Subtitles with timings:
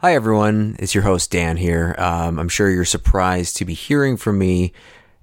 [0.00, 0.76] Hi, everyone.
[0.78, 1.96] It's your host, Dan, here.
[1.98, 4.72] Um, I'm sure you're surprised to be hearing from me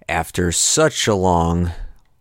[0.10, 1.72] after such a long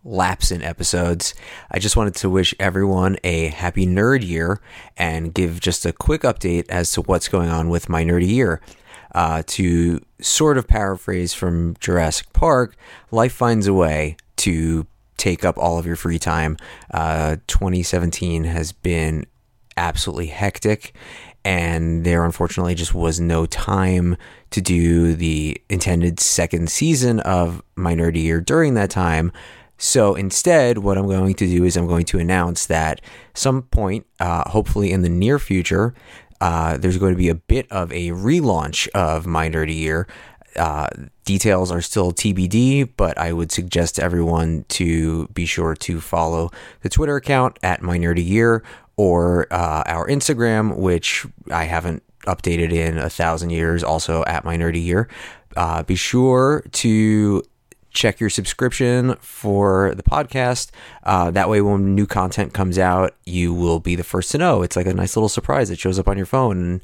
[0.04, 1.35] lapse in episodes.
[1.69, 4.61] I just wanted to wish everyone a happy nerd year
[4.96, 8.61] and give just a quick update as to what's going on with my nerdy year.
[9.12, 12.77] Uh, to sort of paraphrase from Jurassic Park,
[13.11, 14.86] life finds a way to
[15.16, 16.57] take up all of your free time.
[16.93, 19.27] Uh, 2017 has been
[19.77, 20.95] absolutely hectic
[21.45, 24.16] and there unfortunately just was no time
[24.50, 29.32] to do the intended second season of my nerdy year during that time.
[29.76, 33.00] So instead what i'm going to do is i'm going to announce that
[33.34, 35.94] some point uh, hopefully in the near future
[36.41, 40.06] uh, there's going to be a bit of a relaunch of my nerdy year.
[40.56, 40.88] Uh,
[41.24, 46.50] details are still TBD, but I would suggest everyone to be sure to follow
[46.83, 48.62] the Twitter account at My Nerdy Year
[48.97, 54.56] or uh, our Instagram, which I haven't updated in a thousand years, also at my
[54.56, 55.08] nerdy year.
[55.56, 57.42] Uh, be sure to
[57.91, 60.70] check your subscription for the podcast.
[61.04, 64.62] Uh, that way, when new content comes out, you will be the first to know.
[64.62, 66.60] It's like a nice little surprise that shows up on your phone.
[66.60, 66.80] And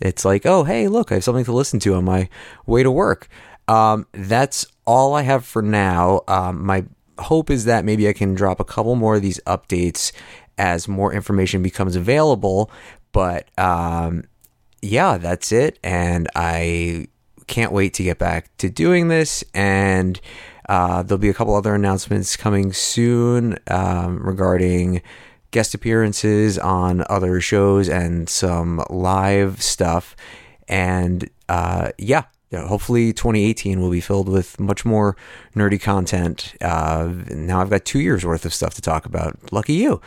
[0.00, 2.28] it's like, oh, hey, look, I have something to listen to on my
[2.66, 3.28] way to work.
[3.68, 6.20] Um, that's all I have for now.
[6.28, 6.84] Um, my
[7.18, 10.12] hope is that maybe I can drop a couple more of these updates
[10.60, 12.70] as more information becomes available.
[13.12, 14.24] But um,
[14.82, 15.78] yeah, that's it.
[15.82, 17.08] And I
[17.46, 19.42] can't wait to get back to doing this.
[19.54, 20.20] And
[20.68, 25.02] uh, there'll be a couple other announcements coming soon um, regarding
[25.50, 30.14] guest appearances on other shows and some live stuff.
[30.68, 35.16] And uh, yeah, hopefully 2018 will be filled with much more
[35.54, 36.54] nerdy content.
[36.60, 39.52] Uh, now I've got two years worth of stuff to talk about.
[39.52, 40.00] Lucky you.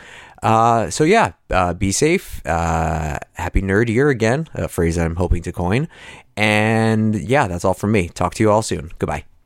[0.44, 2.44] Uh, so yeah, uh, be safe.
[2.46, 5.88] Uh, happy nerd year again, a phrase I'm hoping to coin.
[6.36, 8.10] And yeah, that's all from me.
[8.10, 8.90] Talk to you all soon.
[8.98, 9.24] Goodbye.